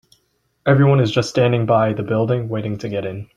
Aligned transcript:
Everyone 0.65 0.99
is 0.99 1.11
just 1.11 1.29
standing 1.29 1.67
by 1.67 1.93
the 1.93 2.01
building, 2.01 2.49
waiting 2.49 2.75
to 2.79 2.89
get 2.89 3.05
in. 3.05 3.29